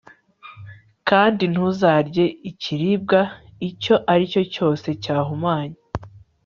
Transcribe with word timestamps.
kandi 1.09 1.43
ntuzarye 1.51 2.25
ikiribwa 2.49 3.19
icyo 3.69 3.95
ari 4.11 4.23
cyo 4.31 4.43
cyose 4.53 4.87
cyahumanye 5.03 5.77